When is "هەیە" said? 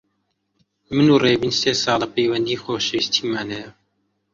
3.55-3.71